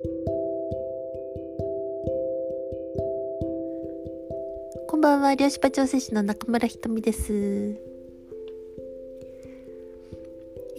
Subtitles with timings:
[0.00, 0.06] こ
[4.96, 7.32] んばんは、漁師場調整士の中村ひとみです。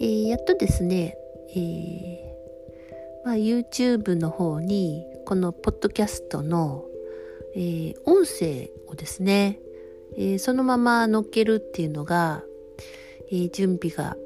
[0.00, 1.18] ー、やっとですね、
[1.50, 2.18] えー
[3.26, 6.86] まあ、YouTube の方にこのポッドキャストの、
[7.54, 9.60] えー、音声をですね、
[10.16, 12.42] えー、そのまま載っけるっていうのが、
[13.30, 14.16] えー、準備が、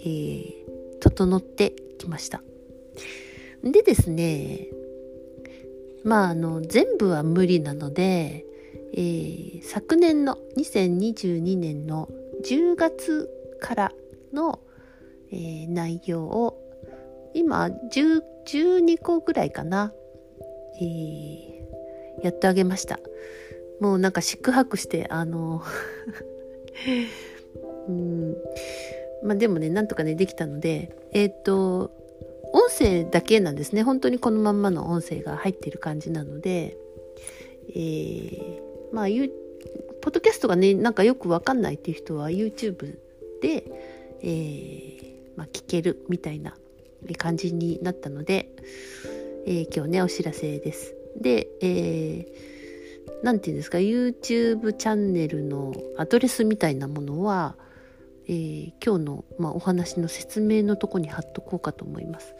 [0.00, 0.52] えー、
[0.98, 2.42] 整ってきました。
[3.62, 4.68] でですね、
[6.04, 8.44] まあ、あの、全部は無理なので、
[8.94, 12.08] えー、昨年の2022年の
[12.44, 13.92] 10月から
[14.32, 14.60] の、
[15.30, 16.58] えー、内容を
[17.34, 19.92] 今10 12個ぐらいかな、
[20.80, 22.98] えー、やってあげました。
[23.80, 25.62] もうなんか四苦八苦してあの
[27.88, 28.36] うん。
[29.22, 31.92] まあでもねなんとかねできたのでえっ、ー、と
[32.52, 36.76] 音声だけなんですね本当にこのまんまの音声が入ってる感じなので
[37.74, 39.06] えー、まあ
[40.00, 42.98] ポッドキャストがねなんかよくわかんないっていう人は YouTube
[43.40, 43.64] で、
[44.20, 45.02] えー
[45.36, 46.54] まあ、聞けるみたいな
[47.16, 48.50] 感じになったので、
[49.46, 50.94] えー、今日ねお知らせです。
[51.20, 57.56] で、えー、なんていうんですか YouTube チャンネルのアドレスみたいなものは、
[58.32, 62.34] えー、今日の、まあ、お話の説明のとこに貼っとこうかと思います。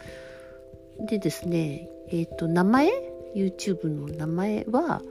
[1.06, 2.88] でですねえっ、ー、と名前
[3.36, 5.02] YouTube の名前は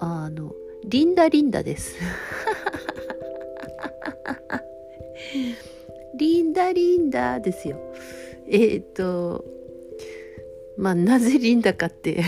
[0.00, 0.52] あの
[0.84, 1.94] リンダリンダです。
[6.18, 7.78] リンダリンダですよ。
[8.48, 9.44] えっ、ー、と
[10.76, 12.24] まあなぜリンダかって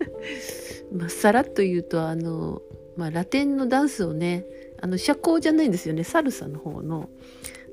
[0.92, 2.60] まあさらっと言うとあの、
[2.96, 4.44] まあ、ラテンのダンスをね
[4.80, 6.04] あの社交じゃないんですよね。
[6.04, 7.08] サルサの方の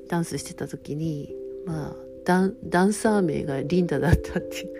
[0.08, 2.44] ダンスしてた時にまあダ
[2.84, 4.74] ンサー名がリンダだったっていう。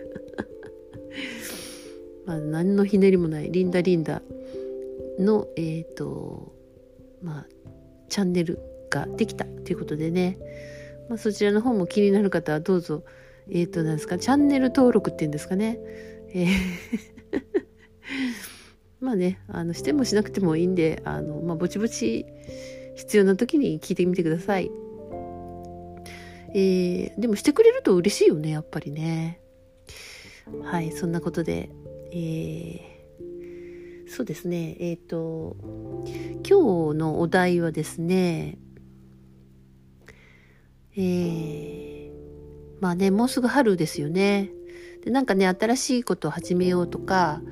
[2.27, 3.51] まあ何のひねりもない。
[3.51, 4.23] リンダリンダ
[5.19, 6.53] のえっ、ー、と
[7.23, 7.47] まあ
[8.09, 8.59] チャンネル
[8.91, 10.39] ができたということでね。
[11.09, 13.05] まあ、そちらの方も気になる方はどうぞ、
[13.49, 15.79] えっ、ー、と、なんですか、チャンネル登録っていうんですかね。
[16.35, 17.66] えー。
[19.01, 22.27] まあね、あの、してもしなくてもいいんで、あの、まあ、ぼちぼち
[22.95, 24.71] 必要な時に聞いてみてください。
[26.55, 29.41] えー、でもしてくれると嬉しいよね、やっぱりね。
[30.63, 31.71] はい、そんなことで、
[32.13, 35.57] えー、そうですね、えっ、ー、と、
[36.49, 38.59] 今日のお題はですね、
[40.97, 42.11] えー、
[42.81, 44.51] まあね、もうすぐ春ですよね。
[45.05, 47.43] で、なんかね、新しいことを始めようとか、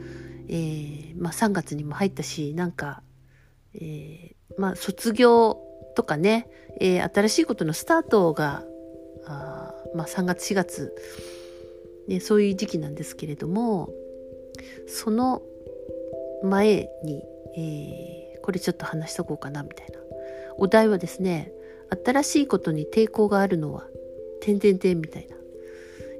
[0.49, 3.03] えー、まあ3月にも入ったし、なんか、
[3.75, 5.59] えー、まあ卒業
[5.97, 6.49] とかね、
[6.81, 8.65] えー、新しいことのスタートが、
[9.27, 10.94] あまあ3月4月、
[12.09, 13.91] ね、そういう時期なんですけれども、
[14.87, 15.43] その
[16.43, 17.22] 前に、
[17.56, 19.99] えー、これちょっと話しとこうかなみたいな。
[20.56, 21.53] お題はですね、
[22.04, 23.87] 新しいことに抵抗があるのは、
[24.41, 25.37] てんてんてんみたいな、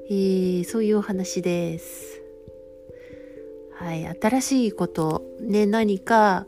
[0.09, 2.14] えー、そういうお話です。
[3.85, 6.47] はい、新しいこと、ね、何か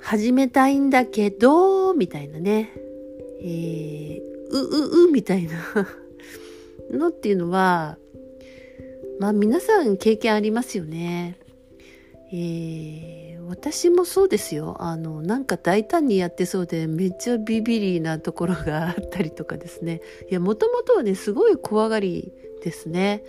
[0.00, 2.72] 始めたいんだけど、みたいなね、
[3.42, 4.20] えー、
[4.50, 5.52] う、う、う、みたいな。
[6.90, 7.98] のっていうのは、
[9.20, 11.36] まあ皆さん経験ありますよね。
[12.32, 14.76] えー私もそうですよ。
[14.78, 20.02] あのなんか大胆にやってそうでめっちゃビビリなところがあったりとかですね。
[20.30, 22.30] いやもともとはねすごい怖がり
[22.62, 23.24] ですね。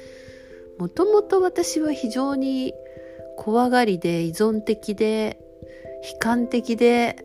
[0.79, 2.73] もともと私は非常に
[3.38, 5.38] 怖がりで依存的で
[6.13, 7.17] 悲観的で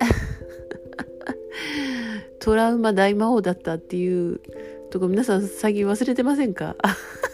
[2.41, 4.41] トラウマ大魔王だったっていう
[4.91, 6.76] とこ皆さん最近忘れてませんか？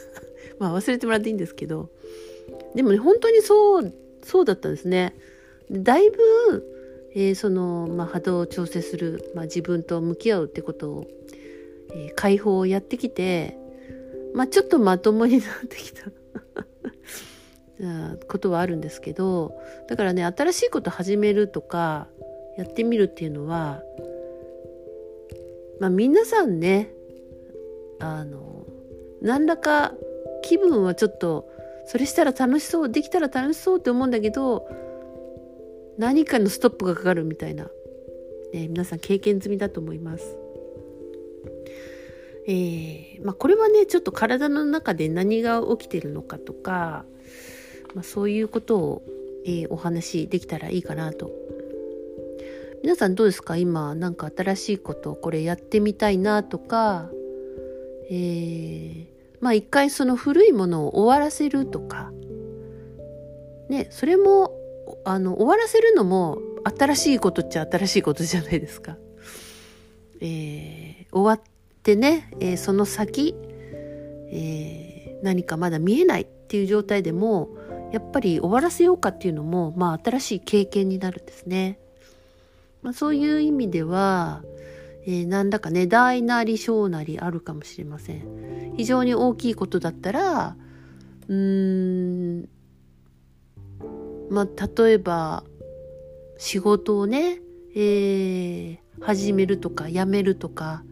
[0.61, 1.89] まあ忘れてもらっていいんですけど。
[2.75, 3.93] でもね本当にそう
[4.23, 5.17] そうだったんですね。
[5.71, 6.19] だいぶ、
[7.15, 11.07] えー、その、まあ、波動を調整する、まあ、自分と向き合うってことを、
[11.93, 13.57] えー、解放をやってきて、
[14.35, 16.05] まあ、ちょっとまともになってきた
[18.29, 19.59] ことはあるんですけど
[19.89, 22.09] だからね新しいこと始めるとか
[22.57, 23.83] やってみるっていうのは
[25.79, 26.93] まあ皆さんね
[27.99, 28.67] あの
[29.21, 29.95] 何らか
[30.43, 31.49] 気分はちょっと
[31.87, 34.69] それしたら楽しそうできたら楽しそうって思うんだけど
[35.99, 37.65] 何かのストップがかかるみたいな、
[38.53, 40.40] ね、皆さん経験済みだと思います。
[42.53, 47.05] えー、まあ、これはねちょっと体の中で何が起きてるのかとか、
[47.95, 49.03] まあ、そういうことを、
[49.47, 51.31] えー、お話しできたらいいかなと。
[52.83, 53.57] 皆さんどうですか？
[53.57, 57.09] 今なんか新しいことこれやってみたいなとか、
[58.11, 59.07] えー、
[59.41, 62.11] まあ一回その古いものを終わらせるとか、
[63.69, 64.51] ね、それも、
[65.05, 66.39] あの、終わらせるのも
[66.77, 68.97] 新しいことっちゃ新しいことじゃないですか。
[70.21, 71.45] えー、終わ
[71.81, 73.35] ってね、えー、その先、
[74.31, 77.49] えー、何かまだ見えないっていう状態でも、
[77.91, 81.79] やっぱり終わらせようかっていうのも、まあ新しい経験になるんですね。
[82.83, 84.43] まあそういう意味では、
[85.07, 88.75] えー、何らかね、大なり小なりあるかもしれません。
[88.77, 90.57] 非常に大きいことだったら、
[91.29, 92.49] うーん、
[94.29, 95.45] まあ、例えば、
[96.37, 97.41] 仕事をね、
[97.75, 100.85] えー、始めるとか、辞めるとか、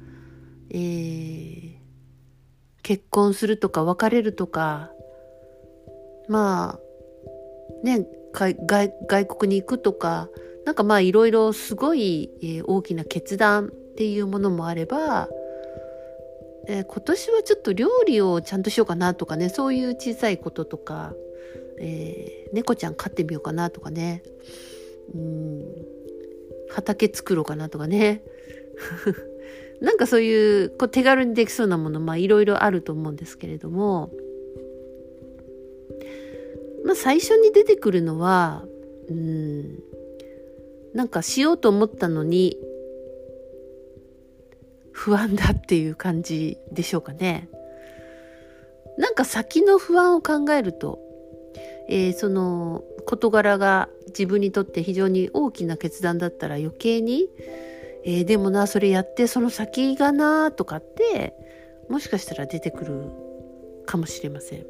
[0.70, 1.72] えー、
[2.82, 4.90] 結婚するとか、別れるとか、
[6.28, 6.78] ま
[7.82, 8.56] あ、ね、外
[9.06, 10.28] 外国に行くとか、
[10.68, 15.30] なんかまあいろいろすごい、えー、大きな決断っていうものもあれば、
[16.66, 21.14] えー、今年はちょっと料理をちゃんとしようかなとかねそういう小さいこととか、
[21.80, 24.22] えー、猫ちゃん飼ってみようかなとかね
[25.14, 25.64] うん
[26.70, 28.20] 畑作ろうかなとかね。
[29.80, 34.10] なんかそういうこう手軽にできそうなものまあいろいろあると思うんですけれども
[36.84, 38.64] まあ最初に出てくるのは
[39.08, 39.78] うん
[40.94, 42.56] なんかしようと思ったのに
[44.92, 47.48] 不安だっていう感じでしょうかね。
[48.96, 50.98] なんか先の不安を考えると、
[51.88, 57.28] えー、その事柄が自分にとって非常に大きな決断だったら余計に、
[58.04, 61.34] えー、でもなそれやってその先がなとかって
[61.88, 63.10] もしかしたら出てくる
[63.86, 64.66] かもしれません。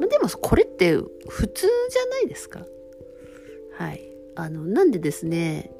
[0.00, 0.96] でもこれって
[1.28, 2.66] 普通じゃないですか。
[3.72, 4.00] はい。
[4.34, 5.70] あの、なんでですね、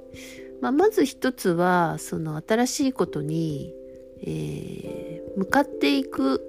[0.60, 3.74] まあ、まず一つはその新しいことに、
[4.22, 6.40] えー、向かっていく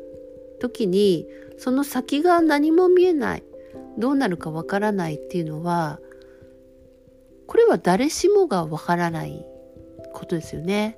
[0.59, 1.27] 時に
[1.57, 3.43] その先が何も見えない
[3.97, 5.99] どうなるかわからないっていうのは
[7.47, 9.45] これは誰しもがわからない
[10.13, 10.97] ことですよね。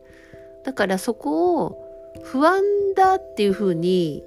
[0.64, 1.84] だからそこを
[2.24, 2.62] 不安
[2.96, 4.24] だっていうふうに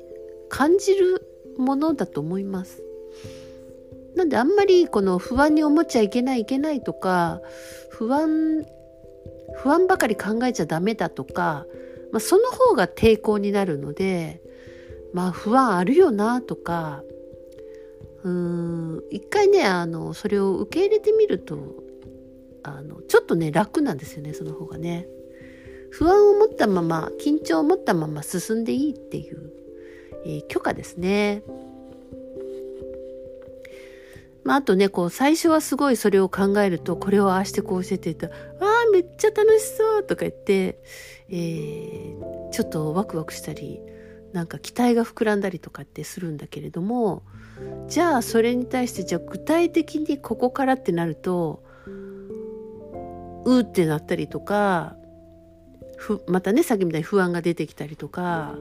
[0.48, 1.26] 感じる
[1.58, 2.82] ものだと思います。
[4.16, 7.40] なんであんまりこの不安に思っちゃいけないいけないとか
[7.90, 8.66] 不安
[9.54, 11.64] 不安ばかり考えちゃダメだとか、
[12.12, 14.42] まあ、その方が抵抗になるので
[15.12, 17.02] まあ不安あるよなとか
[18.24, 21.56] うん一回ねあのそれを受け入れてみると
[22.62, 25.06] あのちょっとね楽なんですよねその方がね。
[25.90, 29.52] 不安を持ったまま緊張を持ったまま進んでいいっていう、
[30.24, 31.42] えー、許可ですね。
[34.44, 40.82] まあ、あとね、こう、最初はすごいそれを考えると、これをああしてこうしてって言ったら、ああ、めっちゃ楽しそうとか言って、
[41.28, 43.80] えー、ちょっとワクワクしたり、
[44.32, 47.22] なんか期待が膨らんだりとかってするんだけれども、
[47.88, 51.62] じゃあそれに対して、じゃあ具体的にここからってなると、
[53.44, 54.96] うってなったりとか、
[55.96, 58.56] ふまたね、さっきみたいに不安が出てきたりとか、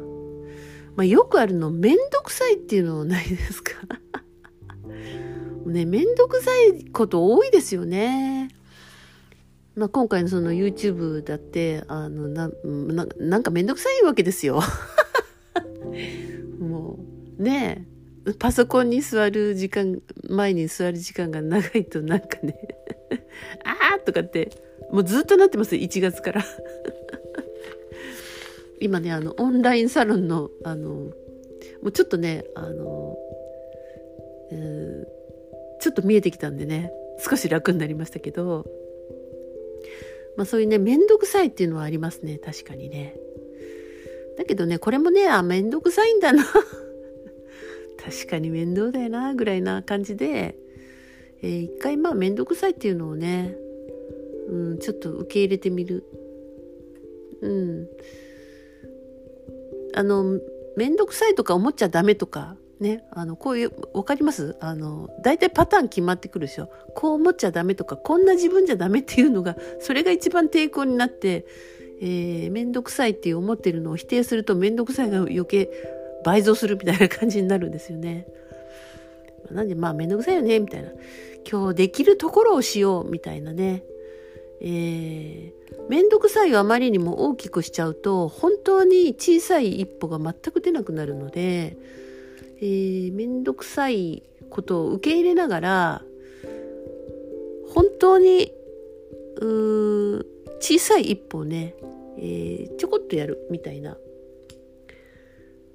[0.96, 3.72] まあ、よくあるの、めんどくさいっていうのないですか？
[5.66, 8.50] ね、めんどくさいこと多いですよね。
[9.76, 12.50] まあ、今回のその YouTube だって、あの、な、
[13.18, 14.62] なんかめんどくさいわけですよ。
[16.60, 17.00] も
[17.38, 17.86] う、ね
[18.38, 22.56] パソコンに座る時間、前に座る時間が長いとなんかね
[23.64, 24.50] あーとかって、
[24.92, 26.46] もうずっとなってます、1月から。
[28.80, 31.12] 今ね、あの、オンラインサロンの、あの、も
[31.84, 33.18] うちょっとね、あの、
[34.52, 35.20] えー
[35.80, 38.66] ちょっと見えてきたんでね少し楽になりましたけど
[40.38, 43.16] まあそういうね面倒くさいっていうのはありますね確かにね。
[44.38, 46.46] だけどねこれもねあ面倒くさいんだな。
[48.02, 50.56] 確かに面倒だよなぐらいな感じで、
[51.42, 53.58] えー、一回まあ面倒くさいっていうのをね、
[54.50, 56.04] うん、ちょっと受け入れてみる
[57.42, 57.88] うん
[59.94, 60.40] あの
[60.76, 64.56] 面倒くさいとか思っちゃダメとかね、あの、こういう、わかります？
[64.62, 66.70] あの、大体パターン決まってくるでしょ。
[66.96, 71.46] こう思っちゃダメとか、こんな自分じゃダメっていうのが、それが一番抵抗になって、
[72.00, 75.70] えー、めんどくさいっていう思ってるのを否定すると、めんどくさいが余計
[76.24, 78.26] 倍増するみたいな感じになるんですよね。
[79.52, 80.90] なんで、まあ、めんどくさいよね、みたいな。
[81.52, 83.84] 今日できるところをしよう、みたいなね。
[84.62, 91.78] えー、めんどくさいをあまりにも大きくしちゃうと、本当に小さい一歩が全く出なくなるので、
[92.58, 96.02] えー、めんどくさいことを受け入れながら、
[97.74, 98.54] 本当に、
[99.42, 100.26] うー
[100.60, 101.74] 小さい一歩をね、
[102.18, 103.98] えー、ちょこっとやるみたいな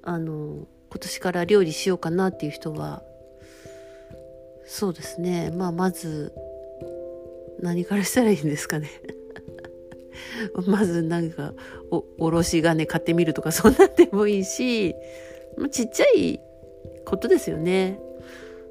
[0.03, 3.01] あの今年から料理しようかなっていう人は
[4.67, 5.51] そうですね。
[5.51, 6.33] まあまず
[7.59, 8.89] 何からしたらいいんですかね
[10.67, 11.53] まずなんか
[11.91, 14.93] おおろし金買ってみるとかそんなんでもいいし
[15.71, 16.39] ちっちゃい
[17.05, 17.99] ことですよね。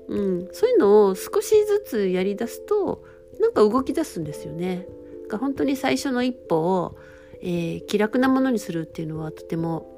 [0.09, 3.05] うん、そういうのを少しずつやりだすと
[3.41, 4.87] なんか動き出すんですよね。
[5.29, 6.99] が本当に最初の一歩を、
[7.41, 9.91] えー、気楽なものにするっていうのはとても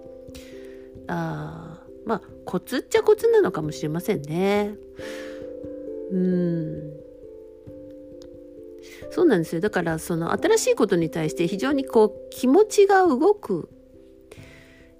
[1.09, 4.76] あまあコツっちゃコツなのかもしれませんね。
[6.12, 7.06] うん
[9.11, 13.69] そうなんですよだからその新しいことに対して非常にこう気持ちが動く、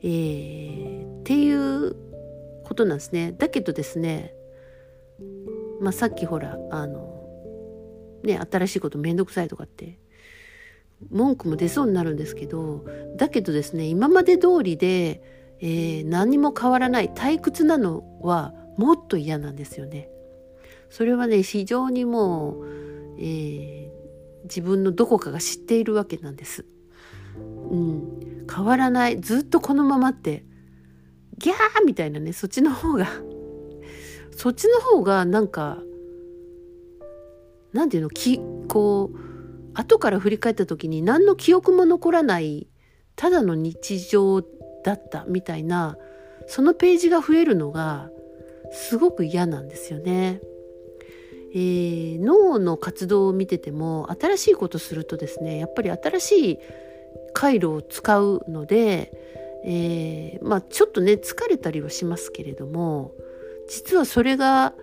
[0.03, 1.97] えー、っていう
[2.65, 3.33] ことなんですね。
[3.33, 4.35] だけどですね
[5.81, 7.23] まあさっきほらあの
[8.23, 9.99] ね新しいことめんどくさいとかって
[11.11, 12.85] 文句も出そうになるんですけど
[13.17, 15.23] だけどですね今まで通りで、
[15.61, 20.11] えー、何も変わらない退屈なのはもっと嫌なんですよね。
[20.91, 22.67] それはね非常にもう、
[23.19, 26.65] えー、自分のどこかが知っているわけなんです。
[27.71, 30.45] うん、変わらないずっとこのままって
[31.39, 33.07] ギャーみたいなねそっちの方が
[34.35, 35.79] そっちの方がなんか
[37.73, 38.11] なんていうの？
[38.11, 39.19] きこう
[39.75, 42.69] 後から振り返った時に何の記憶も残らない
[43.17, 44.41] ただの日常
[44.85, 45.97] だったみたいな
[46.47, 48.09] そのページが増えるのが
[48.73, 50.41] すごく嫌なんですよね。
[51.57, 56.59] えー、脳の活動を見てても新しいことするとですねやっぱり新しい
[57.33, 59.11] 回路を使うので、
[59.65, 63.15] えー、まあちょっとね疲れたりはしますけれども
[63.71, 64.75] 実はそれが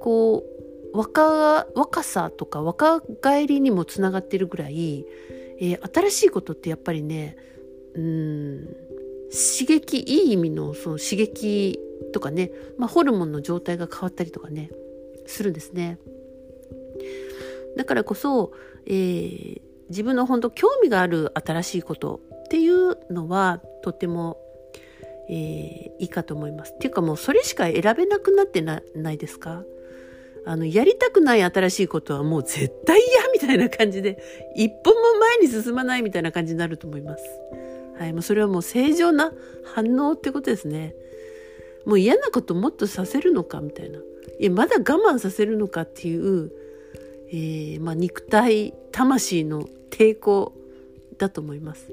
[0.00, 0.44] こ
[0.92, 5.06] う若若さとか若返りにもつながってるぐらい、
[5.58, 7.38] えー、新しいことってやっぱりね
[7.94, 8.66] うん
[9.30, 11.80] 刺激いい意味のその刺激
[12.12, 14.70] とかね、まあ、ホルモンの状態が変わったりとかね
[15.26, 15.98] するんですね。
[17.76, 18.52] だからこそ、
[18.86, 24.38] えー、自分の本当興味がある新しいことっていうのはとても、
[25.28, 25.34] えー、
[25.98, 26.72] いいかと思います。
[26.72, 28.80] っていうかもうそれしか選べなくなってな
[29.12, 29.62] いですか？
[30.46, 34.18] あの、やりたくない新しいことはもう絶対嫌みたいな感じで、
[34.56, 37.24] 一歩も前に進まないみたいな感じになると思います。
[37.98, 39.32] はい、もうそれはもう正常な
[39.74, 40.94] 反応ってことですね。
[41.84, 43.98] もう嫌なこともっとさせるのかみたいな。
[44.38, 46.50] いや、まだ我慢させるのかっていう、
[47.30, 50.52] えー、まあ、肉体、魂の抵抗
[51.18, 51.90] だと思います。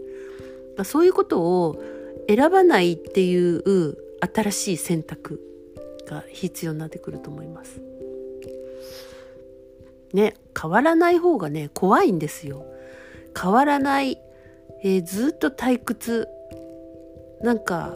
[0.77, 1.81] まあ、そういうことを
[2.27, 3.97] 選ばないっていう
[4.33, 5.41] 新しい選択
[6.07, 7.81] が必要になってくると思います。
[10.15, 12.65] ね変わらない方がね怖いんですよ
[13.39, 14.17] 変わらない、
[14.81, 16.27] えー、ずっと退屈
[17.41, 17.95] なんか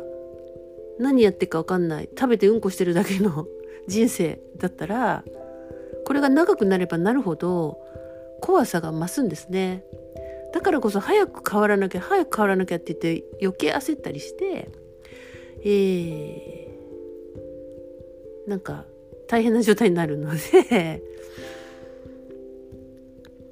[0.99, 3.47] 何やってるか分かんない食べてうんこしてるだけの
[3.87, 5.23] 人生だったら
[6.09, 7.77] これが長くなればなるほど
[8.41, 9.83] 怖さが増すんですね。
[10.51, 14.71] だからこそ早く変わらなきゃ早く変わらなきゃって言って余計焦ったりして
[15.63, 18.85] えー、なんか
[19.27, 20.39] 大変な状態になるので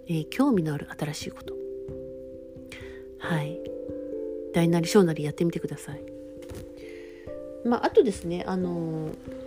[0.09, 1.53] えー、興味のある新しいこと。
[3.19, 3.61] はい。
[4.55, 6.01] 大なり小なりやってみてください。
[7.63, 9.46] まああとですねあのー、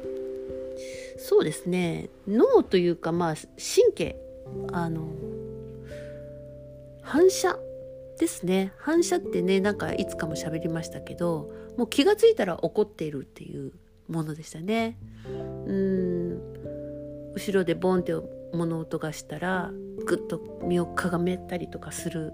[1.30, 2.10] そうですね。
[2.26, 4.16] 脳というかまあ神経。
[4.72, 5.06] あの
[7.02, 7.56] 反射
[8.18, 8.72] ですね。
[8.78, 13.70] 反射ってねなんかいつかも喋りましたけどもう気が付いたら怒っているっていう
[14.08, 14.99] ものでしたね。
[15.68, 17.32] うん。
[17.37, 18.12] 後ろでボンって
[18.52, 19.70] 物音がしたら
[20.04, 22.32] ぐっと身をかがめたりとかする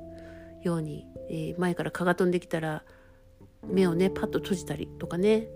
[0.62, 2.82] ように、えー、前から蚊が飛んできたら
[3.62, 5.48] 目をねパッと閉じたりとかね。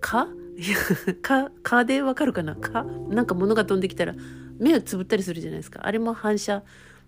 [0.00, 0.28] 蚊
[1.22, 2.56] 蚊蚊でわかるかな？
[2.56, 4.14] 蚊なんか物が飛んできたら
[4.58, 6.62] 目をつぶったりするじゃないですかあれも反射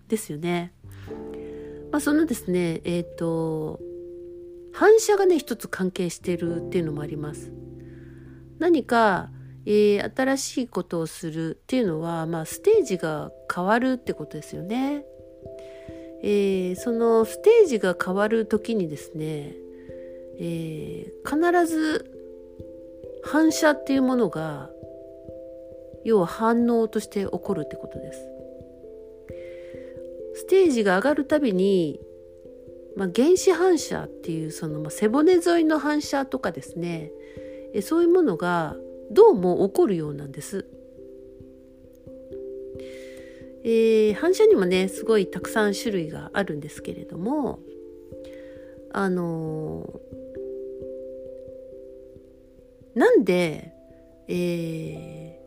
[0.07, 0.73] ですよね。
[1.91, 3.79] まあ、そのですねえっ、ー、と
[4.73, 7.51] 反射がね一つ関係してるっていうのもあります。
[8.59, 9.29] 何か
[9.67, 15.05] えー、新しいことをするっていうのは、まあ、ステージが変わるってことですよね。
[16.21, 19.55] えー、そのステージが変わる時にですね、
[20.39, 22.14] えー、必ず
[23.25, 24.69] 反射っていうものが
[26.03, 28.27] 要は反応として起こるってことです。
[30.35, 31.99] ステージが上がるたびに、
[32.95, 37.11] まあ、原子反射っていうその、まあ、背骨沿いの反射とかですね
[37.73, 38.75] えそういうものが
[39.11, 40.65] どうも起こるようなんです。
[43.63, 47.59] えー、反射にもねすごいたくさん種類があるんですけれども
[48.93, 49.99] あの
[52.95, 53.73] なんで、
[54.27, 55.39] え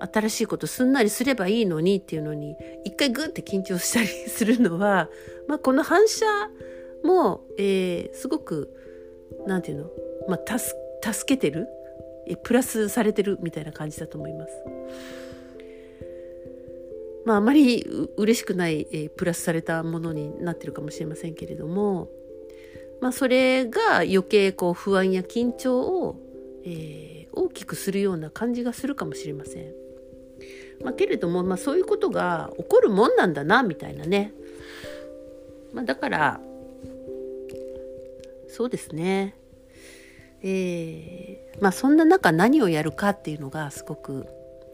[0.00, 5.08] ー、新しいことすんなりすればいいのにっていうのに一回グッて緊張したりするのは、
[5.48, 6.26] まあ、この反射
[7.02, 8.72] も、えー、すごく
[9.46, 9.90] なんていうの、
[10.28, 11.68] まあ、助助けてる
[12.42, 14.52] プラスされてるみたいな感じだと思います。
[17.24, 17.82] まあ、あまり
[18.16, 22.08] 嬉しくない、えー、プラスされたものになってるかもしれませんけれども、
[23.02, 26.16] まあ、それが余計こう不安や緊張を、
[26.70, 29.72] えー、大きくするような感じがするかもしれません。
[30.82, 34.32] まあ、けれども、まあ、そういうことが起こるもんなんだなみたいなね。
[35.72, 36.40] まあ、だから
[38.48, 39.34] そうですね。
[40.42, 44.26] えー、まあそんな中何をやるかっていうのがすごく、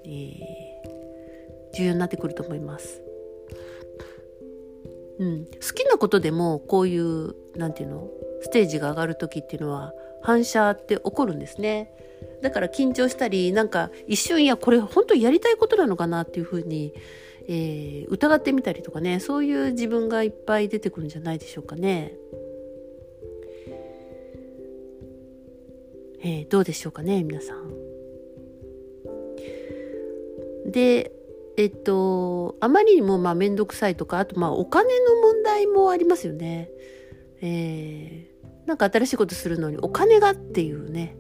[0.05, 3.03] えー、重要になってくると思います。
[5.19, 8.09] うん、好きなことでもこういうなんていうの
[8.43, 9.93] ステージが上がる時っていうのは
[10.25, 11.91] 反射って起こるんですね。
[12.41, 16.95] だから緊張したりなんか一瞬いやこれ本当にやりたいことなのかなっていうふうに、
[17.47, 22.15] えー、疑ってみたりとかねそういう自分がいっぱい出てくるんじゃないでしょうかね。
[26.27, 27.71] えー、どうでしょうかね皆さん。
[30.71, 31.13] で
[31.59, 36.71] えっとあまりにもまあ面倒くさいとかあとまあお金の問題もありますよね。
[37.43, 38.34] えー、
[38.67, 41.17] なんか新しいことするのにお金がっていうね、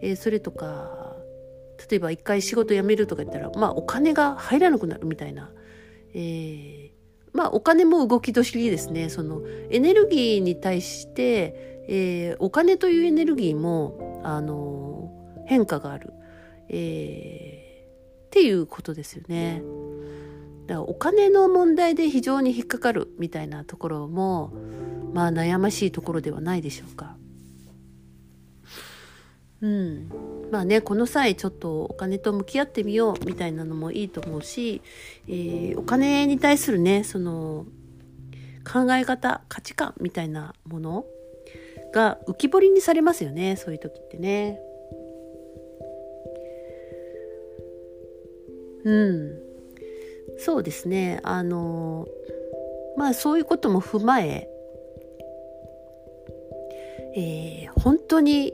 [0.00, 1.16] えー、それとか
[1.90, 5.50] 例えば一回仕事辞めるとか言ったらまあお金が入らなくなるみたいな、
[6.14, 6.90] えー、
[7.32, 9.08] まあお金も動き年ですね。
[9.08, 15.10] そのエネルギーに対して、えー、お金というエネルギーもあの
[15.46, 16.12] 変化がある、
[16.68, 19.62] えー、っていうことですよね。
[20.66, 24.54] だからお金の問題で非常に引っかかるみたいなところも
[25.14, 27.16] まあ悩ましいところではないでしょうか。
[29.62, 30.10] うん、
[30.50, 34.82] まあねこの際ちょっとお金と向き合ってみようみたいなのもいいと思うし、
[35.26, 37.64] えー、お金に対するねその
[38.70, 41.06] 考え方価値観みたいなもの
[41.94, 44.60] が浮き彫りにされますよねそういう時ってね。
[48.84, 49.38] うん
[50.38, 52.06] そうですねあの
[52.98, 54.50] まあそういうことも踏まえ
[57.16, 58.52] えー、本当に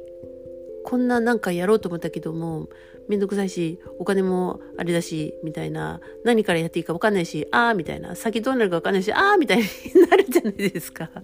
[0.85, 2.69] こんななんかやろうと思ったけども
[3.09, 9.65] めんどくさいしお金もあれだしみたいな何からやっていいか分かんないしああみたいな先どうなるか分かんないしああみたいに
[10.09, 11.11] なるじゃないですか。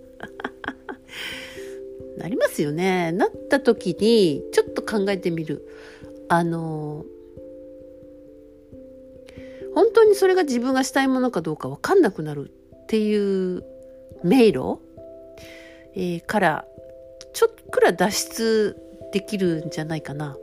[2.18, 3.12] なりますよね。
[3.12, 5.68] なった時にちょっと考えてみる。
[6.28, 7.04] あの
[9.74, 13.62] 本当にそれが自分がしたいものかどうか分かんなくなるっていう
[14.24, 14.78] 迷路、
[15.94, 16.64] えー、から
[17.36, 18.76] ちょっくら脱出
[19.12, 20.38] できるんじゃないかな。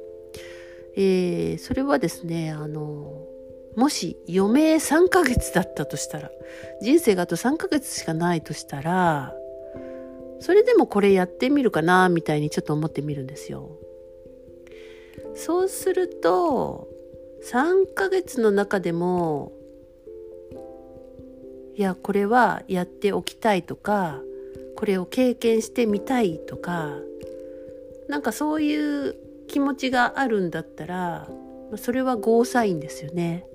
[0.96, 3.26] えー、それはですねあの
[3.76, 6.30] もし余命3ヶ月だったとしたら
[6.84, 9.34] 人生があと3ヶ月しかないとしたら
[10.40, 13.72] それでもこれやってみるかなみたいにちょっと思ってみるんですよ。
[15.34, 16.88] そうすると
[17.52, 19.52] 3ヶ月の中でも
[21.76, 24.22] いやこれはやっておきたいとか
[24.84, 26.98] これを経験してみたいとか
[28.10, 29.15] なんかそういう
[29.48, 31.30] 気持ちがあるんだったら
[31.78, 33.46] それはゴーサインですよね。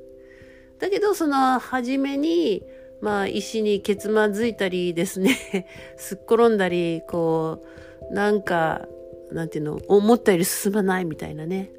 [0.79, 2.63] だけどその初めに
[3.03, 5.67] まあ石にけつまずいたりですね
[5.99, 7.63] すっ転んだりこ
[8.11, 8.89] うなんか
[9.31, 11.71] なんていうの思ったより進まないみたいなね。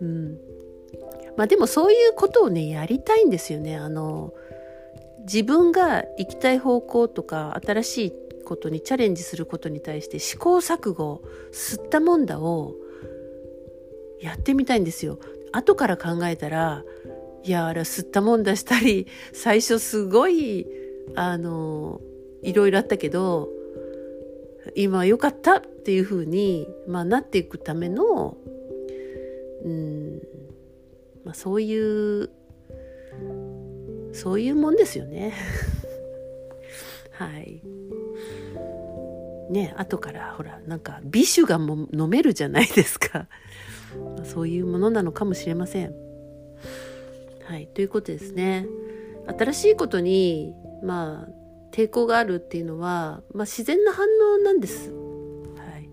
[0.00, 0.38] うん。
[1.36, 3.76] まあでもそういうことをねやりたいんですよね。
[3.76, 4.32] あの
[5.22, 11.20] 自分が行きたい方向とか新しいことにチャレンジすることに対して試行錯誤
[11.52, 12.74] 吸ったもんだを
[14.20, 15.18] やってみたいんですよ
[15.52, 16.82] 後から考えたら
[17.44, 20.66] いやあれ吸ったもんだしたり 最初すごい
[21.14, 22.00] あの
[22.42, 23.50] いろいろあったけど
[24.74, 28.36] 今良かったっていうふうに、まあ、なっていくための
[29.64, 30.22] うん、
[31.24, 32.30] まあ、そういう
[34.12, 35.32] そういうもんですよね。
[37.12, 37.62] はい。
[39.50, 43.28] ね後からほらなんか美酒がも飲めるじゃないですか。
[44.24, 45.94] そういうものなのかもしれません。
[47.44, 48.66] はい、ということですね。
[49.38, 51.38] 新しいことに、まあ、
[51.72, 54.06] 抵抗があるっていうのは、まあ、自然な反
[54.36, 54.90] 応なんです。
[54.90, 55.88] はい、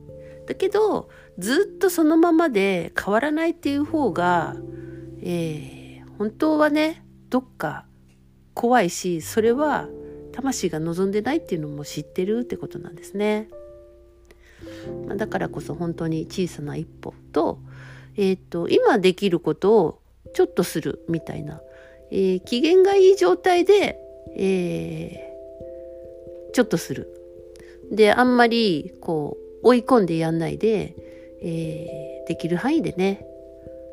[0.48, 4.56] だけどずっとそのままで変わらないっていう方が、
[5.22, 7.86] えー、本当はねどっか
[8.54, 9.89] 怖いしそれは
[10.36, 13.48] 魂が望んでないっていうのも知ってるってことなんですね。
[15.15, 17.60] だからこそ本当に小さな一歩と,、
[18.17, 20.02] えーと、今できることを
[20.34, 21.62] ちょっとするみたいな、
[22.12, 23.98] えー、機嫌がいい状態で、
[24.36, 27.10] えー、ちょっとする。
[27.91, 30.95] であんまりこう追い込んでやんないで、
[31.41, 33.26] えー、できる範囲でね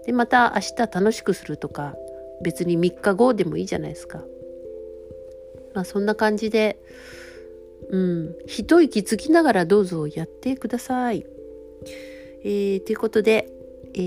[0.07, 1.94] でまた明日楽しくするとか
[2.42, 4.24] 別に3日後でもいいじゃないですか。
[5.74, 6.78] まあそんな感じで
[7.90, 11.26] うん、一息つきながらどうぞやってください。
[12.44, 13.52] えー、ということで、
[13.94, 13.98] え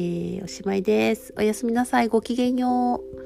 [0.41, 1.33] ー、おしまいです。
[1.37, 2.07] おやすみなさい。
[2.07, 3.24] ごきげんよう。